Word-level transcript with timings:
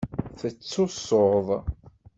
Tettusuḍ? 0.39 1.47